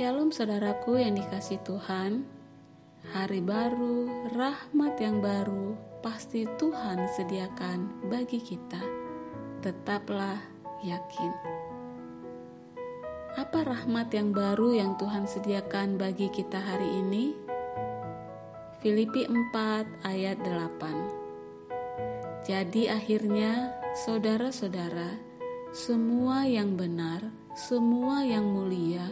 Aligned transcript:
Shalom 0.00 0.32
saudaraku 0.32 0.96
yang 0.96 1.12
dikasih 1.12 1.60
Tuhan. 1.60 2.24
Hari 3.12 3.44
baru, 3.44 4.08
rahmat 4.32 4.96
yang 4.96 5.20
baru 5.20 5.76
Pasti 6.00 6.48
Tuhan 6.56 7.04
sediakan 7.20 8.08
bagi 8.08 8.40
kita. 8.40 8.80
Tetaplah 9.60 10.40
yakin. 10.80 11.32
Apa 13.36 13.60
rahmat 13.60 14.08
yang 14.16 14.32
baru 14.32 14.72
yang 14.72 14.96
Tuhan 14.96 15.28
sediakan 15.28 16.00
bagi 16.00 16.32
kita 16.32 16.56
hari 16.56 17.04
ini? 17.04 17.36
Filipi 18.80 19.28
4 19.28 20.08
ayat 20.08 20.40
8 20.40 22.48
Jadi 22.48 22.88
akhirnya 22.88 23.76
saudara-saudara 24.08 25.20
Semua 25.76 26.48
yang 26.48 26.72
benar, 26.72 27.20
semua 27.52 28.24
yang 28.24 28.48
mulia, 28.48 29.04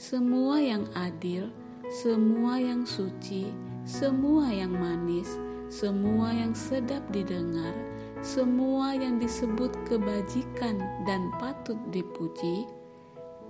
semua 0.00 0.56
yang 0.56 0.88
adil, 0.96 1.52
semua 1.92 2.56
yang 2.56 2.88
suci, 2.88 3.52
semua 3.84 4.48
yang 4.48 4.72
manis, 4.72 5.36
semua 5.68 6.32
yang 6.32 6.56
sedap 6.56 7.04
didengar, 7.12 7.76
semua 8.24 8.96
yang 8.96 9.20
disebut 9.20 9.68
kebajikan 9.84 10.80
dan 11.04 11.28
patut 11.36 11.76
dipuji, 11.92 12.64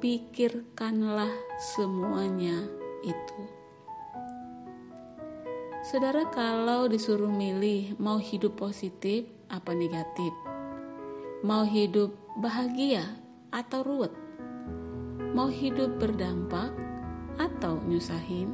pikirkanlah 0.02 1.30
semuanya 1.78 2.66
itu. 3.06 3.42
Saudara, 5.86 6.26
kalau 6.34 6.90
disuruh 6.90 7.30
milih 7.30 7.94
mau 8.02 8.18
hidup 8.18 8.58
positif 8.58 9.22
apa 9.46 9.70
negatif, 9.70 10.34
mau 11.46 11.62
hidup 11.62 12.10
bahagia 12.42 13.06
atau 13.54 13.86
ruwet, 13.86 14.10
Mau 15.30 15.46
hidup 15.46 16.02
berdampak 16.02 16.74
atau 17.38 17.78
nyusahin? 17.86 18.50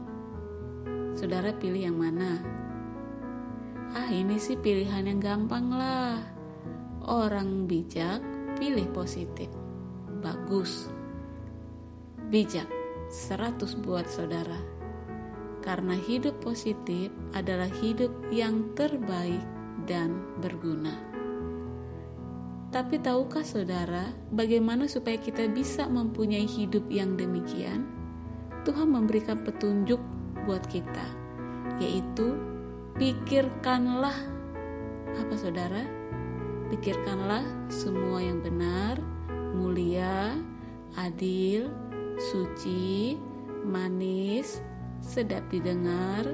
Saudara 1.17 1.57
pilih 1.57 1.89
yang 1.89 1.97
mana? 1.97 2.37
Ah 3.97 4.13
ini 4.13 4.37
sih 4.37 4.61
pilihan 4.61 5.09
yang 5.09 5.17
gampang 5.17 5.73
lah. 5.73 6.21
Orang 7.01 7.65
bijak 7.65 8.21
pilih 8.61 8.85
positif. 8.93 9.49
Bagus. 10.21 10.93
Bijak 12.29 12.69
100 13.09 13.57
buat 13.81 14.05
saudara. 14.13 14.61
Karena 15.65 15.97
hidup 15.97 16.45
positif 16.45 17.09
adalah 17.33 17.73
hidup 17.81 18.13
yang 18.29 18.77
terbaik 18.77 19.41
dan 19.89 20.13
berguna. 20.45 21.16
Tapi 22.77 23.01
tahukah 23.01 23.41
saudara, 23.41 24.13
bagaimana 24.29 24.85
supaya 24.85 25.17
kita 25.17 25.49
bisa 25.49 25.89
mempunyai 25.89 26.45
hidup 26.45 26.85
yang 26.93 27.17
demikian? 27.17 27.89
Tuhan 28.69 28.93
memberikan 28.93 29.41
petunjuk 29.41 29.97
buat 30.45 30.61
kita, 30.69 31.09
yaitu 31.81 32.37
pikirkanlah 33.01 34.13
apa 35.09 35.35
saudara? 35.41 35.89
Pikirkanlah 36.69 37.49
semua 37.73 38.21
yang 38.21 38.45
benar, 38.45 39.01
mulia, 39.57 40.37
adil, 41.01 41.73
suci, 42.21 43.17
manis, 43.65 44.61
sedap 45.01 45.49
didengar, 45.49 46.29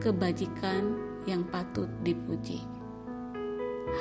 kebajikan 0.00 0.96
yang 1.28 1.44
patut 1.44 1.92
dipuji. 2.00 2.75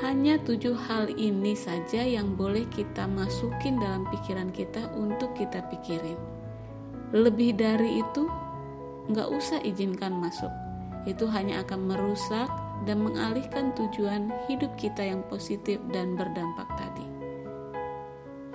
Hanya 0.03 0.35
tujuh 0.43 0.75
hal 0.75 1.07
ini 1.15 1.55
saja 1.55 2.03
yang 2.03 2.35
boleh 2.35 2.67
kita 2.67 3.07
masukin 3.07 3.79
dalam 3.79 4.03
pikiran 4.11 4.51
kita 4.51 4.91
untuk 4.91 5.31
kita 5.39 5.63
pikirin. 5.71 6.19
Lebih 7.15 7.55
dari 7.55 8.03
itu, 8.03 8.27
nggak 9.07 9.31
usah 9.31 9.63
izinkan 9.63 10.19
masuk. 10.19 10.51
Itu 11.07 11.31
hanya 11.31 11.63
akan 11.63 11.87
merusak 11.87 12.51
dan 12.83 13.07
mengalihkan 13.07 13.71
tujuan 13.71 14.35
hidup 14.51 14.75
kita 14.75 14.99
yang 14.99 15.23
positif 15.31 15.79
dan 15.95 16.19
berdampak 16.19 16.67
tadi. 16.75 17.07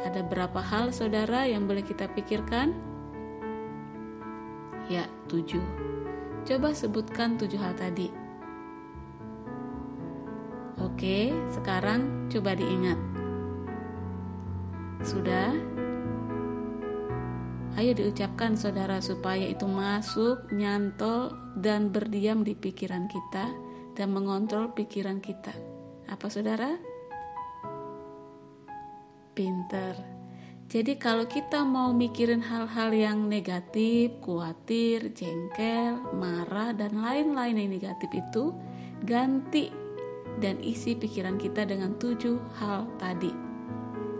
Ada 0.04 0.20
berapa 0.28 0.60
hal 0.60 0.92
saudara 0.92 1.48
yang 1.48 1.64
boleh 1.64 1.80
kita 1.80 2.04
pikirkan? 2.12 2.76
Ya, 4.92 5.08
tujuh. 5.32 5.64
Coba 6.44 6.76
sebutkan 6.76 7.40
tujuh 7.40 7.56
hal 7.56 7.72
tadi. 7.80 8.29
Oke, 10.80 11.28
sekarang 11.52 12.28
coba 12.32 12.56
diingat. 12.56 12.96
Sudah? 15.04 15.52
Ayo 17.76 17.92
diucapkan 17.96 18.56
saudara 18.56 19.00
supaya 19.04 19.44
itu 19.44 19.68
masuk, 19.68 20.48
nyantol, 20.52 21.36
dan 21.60 21.92
berdiam 21.92 22.40
di 22.44 22.56
pikiran 22.56 23.08
kita 23.08 23.52
dan 23.92 24.08
mengontrol 24.12 24.72
pikiran 24.72 25.20
kita. 25.20 25.52
Apa 26.08 26.32
saudara? 26.32 26.76
Pinter. 29.36 30.20
Jadi 30.70 30.96
kalau 30.96 31.26
kita 31.26 31.66
mau 31.66 31.90
mikirin 31.90 32.40
hal-hal 32.40 32.94
yang 32.94 33.26
negatif, 33.26 34.16
khawatir, 34.22 35.10
jengkel, 35.12 35.98
marah, 36.14 36.70
dan 36.72 37.00
lain-lain 37.00 37.58
yang 37.58 37.70
negatif 37.74 38.10
itu, 38.14 38.54
ganti 39.02 39.79
dan 40.40 40.56
isi 40.64 40.96
pikiran 40.96 41.36
kita 41.36 41.68
dengan 41.68 41.94
tujuh 42.00 42.40
hal 42.56 42.88
tadi. 42.96 43.30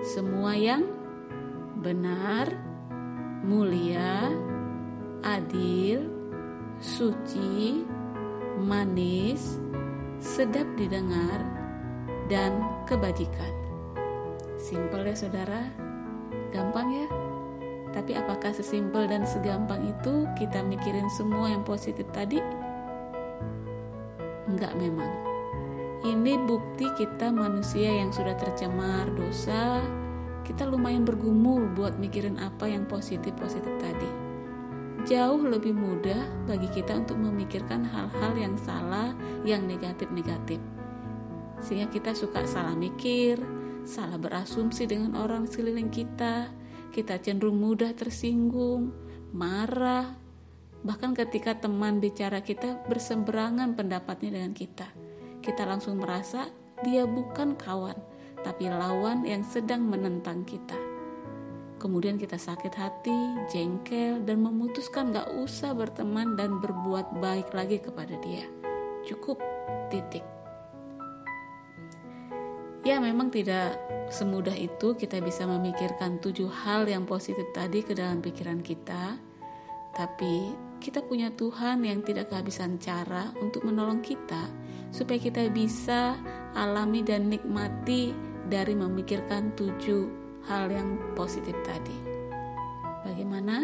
Semua 0.05 0.53
yang 0.53 0.85
benar, 1.81 2.53
mulia, 3.45 4.29
adil, 5.25 6.05
suci, 6.81 7.85
manis, 8.61 9.57
sedap 10.21 10.69
didengar, 10.77 11.41
dan 12.29 12.61
kebajikan. 12.85 13.53
Simpel 14.61 15.09
ya 15.09 15.17
saudara, 15.17 15.65
gampang 16.53 16.89
ya. 16.93 17.09
Tapi 17.91 18.15
apakah 18.15 18.55
sesimpel 18.55 19.11
dan 19.11 19.27
segampang 19.27 19.83
itu 19.83 20.29
kita 20.39 20.63
mikirin 20.63 21.11
semua 21.11 21.51
yang 21.51 21.67
positif 21.67 22.07
tadi? 22.15 22.39
Enggak 24.47 24.79
memang. 24.79 25.30
Ini 26.01 26.49
bukti 26.49 26.89
kita 26.97 27.29
manusia 27.29 27.93
yang 27.93 28.09
sudah 28.09 28.33
tercemar 28.33 29.13
dosa. 29.13 29.85
Kita 30.49 30.65
lumayan 30.65 31.05
bergumul 31.05 31.77
buat 31.77 32.01
mikirin 32.01 32.41
apa 32.41 32.65
yang 32.65 32.89
positif-positif 32.89 33.69
tadi. 33.77 34.09
Jauh 35.05 35.45
lebih 35.45 35.77
mudah 35.77 36.25
bagi 36.49 36.73
kita 36.73 37.05
untuk 37.05 37.21
memikirkan 37.21 37.85
hal-hal 37.85 38.33
yang 38.33 38.57
salah, 38.57 39.13
yang 39.45 39.69
negatif-negatif. 39.69 40.57
Sehingga 41.61 41.93
kita 41.93 42.17
suka 42.17 42.49
salah 42.49 42.73
mikir, 42.73 43.37
salah 43.85 44.17
berasumsi 44.17 44.89
dengan 44.89 45.21
orang 45.21 45.45
sekeliling 45.45 45.93
kita. 45.93 46.49
Kita 46.97 47.21
cenderung 47.21 47.61
mudah 47.61 47.93
tersinggung, 47.93 48.89
marah, 49.37 50.17
bahkan 50.81 51.13
ketika 51.13 51.61
teman 51.61 52.01
bicara 52.01 52.41
kita 52.41 52.81
berseberangan 52.89 53.77
pendapatnya 53.77 54.41
dengan 54.41 54.57
kita 54.57 55.00
kita 55.51 55.67
langsung 55.67 55.99
merasa 55.99 56.47
dia 56.87 57.03
bukan 57.11 57.59
kawan, 57.59 57.99
tapi 58.47 58.71
lawan 58.71 59.27
yang 59.27 59.43
sedang 59.43 59.83
menentang 59.83 60.47
kita. 60.47 60.79
Kemudian 61.83 62.21
kita 62.21 62.39
sakit 62.39 62.71
hati, 62.77 63.19
jengkel, 63.51 64.23
dan 64.23 64.47
memutuskan 64.47 65.11
gak 65.11 65.27
usah 65.43 65.75
berteman 65.75 66.39
dan 66.39 66.63
berbuat 66.63 67.19
baik 67.19 67.51
lagi 67.51 67.83
kepada 67.83 68.15
dia. 68.23 68.47
Cukup, 69.03 69.43
titik. 69.91 70.23
Ya 72.87 73.03
memang 73.03 73.35
tidak 73.35 73.75
semudah 74.09 74.55
itu 74.55 74.95
kita 74.95 75.19
bisa 75.19 75.45
memikirkan 75.51 76.23
tujuh 76.23 76.49
hal 76.49 76.87
yang 76.87 77.05
positif 77.05 77.45
tadi 77.53 77.83
ke 77.83 77.93
dalam 77.93 78.23
pikiran 78.23 78.63
kita. 78.63 79.19
Tapi 79.97 80.70
kita 80.81 81.05
punya 81.05 81.29
Tuhan 81.37 81.85
yang 81.85 82.01
tidak 82.01 82.33
kehabisan 82.33 82.81
cara 82.81 83.31
untuk 83.39 83.69
menolong 83.69 84.01
kita 84.01 84.49
supaya 84.91 85.21
kita 85.21 85.47
bisa 85.53 86.17
alami 86.57 87.05
dan 87.05 87.29
nikmati 87.29 88.17
dari 88.49 88.75
memikirkan 88.75 89.55
tujuh 89.55 90.09
hal 90.49 90.73
yang 90.73 90.99
positif 91.15 91.55
tadi. 91.63 91.95
Bagaimana? 93.05 93.63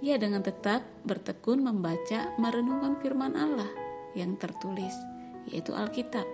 Ya 0.00 0.16
dengan 0.16 0.40
tetap 0.40 0.86
bertekun 1.02 1.66
membaca 1.66 2.30
merenungkan 2.38 3.00
firman 3.00 3.34
Allah 3.34 3.68
yang 4.14 4.38
tertulis, 4.38 4.92
yaitu 5.50 5.74
Alkitab, 5.74 6.24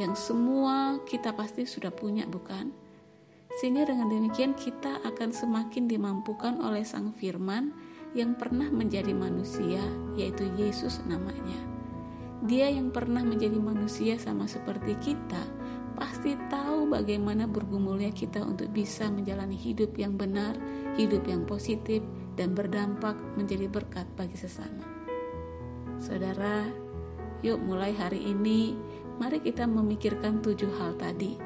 yang 0.00 0.16
semua 0.16 1.00
kita 1.04 1.32
pasti 1.36 1.68
sudah 1.68 1.92
punya 1.92 2.24
bukan? 2.24 2.72
Sehingga 3.60 3.84
dengan 3.84 4.08
demikian 4.08 4.56
kita 4.56 5.04
akan 5.04 5.28
semakin 5.28 5.84
dimampukan 5.84 6.56
oleh 6.64 6.80
Sang 6.88 7.12
Firman 7.12 7.91
yang 8.12 8.36
pernah 8.36 8.68
menjadi 8.68 9.16
manusia, 9.16 9.80
yaitu 10.16 10.44
Yesus 10.56 11.00
namanya. 11.08 11.56
Dia 12.44 12.68
yang 12.68 12.90
pernah 12.90 13.22
menjadi 13.24 13.56
manusia 13.56 14.18
sama 14.18 14.44
seperti 14.50 14.98
kita, 15.00 15.42
pasti 15.94 16.34
tahu 16.50 16.90
bagaimana 16.90 17.46
bergumulnya 17.46 18.10
kita 18.10 18.42
untuk 18.42 18.68
bisa 18.74 19.06
menjalani 19.08 19.54
hidup 19.54 19.94
yang 19.96 20.18
benar, 20.18 20.58
hidup 20.98 21.24
yang 21.24 21.46
positif, 21.46 22.02
dan 22.34 22.52
berdampak 22.56 23.14
menjadi 23.38 23.68
berkat 23.68 24.04
bagi 24.18 24.36
sesama. 24.36 24.84
Saudara, 26.02 26.66
yuk 27.46 27.62
mulai 27.62 27.94
hari 27.94 28.18
ini, 28.26 28.74
mari 29.22 29.38
kita 29.38 29.64
memikirkan 29.64 30.42
tujuh 30.42 30.72
hal 30.82 30.98
tadi, 30.98 31.38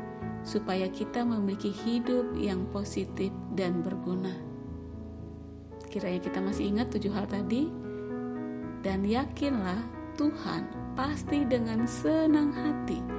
supaya 0.46 0.88
kita 0.88 1.26
memiliki 1.28 1.68
hidup 1.68 2.32
yang 2.40 2.64
positif 2.72 3.28
dan 3.52 3.84
berguna. 3.84 4.55
Kiranya 5.96 6.20
kita 6.20 6.44
masih 6.44 6.76
ingat 6.76 6.92
tujuh 6.92 7.08
hal 7.08 7.24
tadi, 7.24 7.72
dan 8.84 9.00
yakinlah 9.00 9.80
Tuhan 10.20 10.68
pasti 10.92 11.48
dengan 11.48 11.88
senang 11.88 12.52
hati 12.52 13.15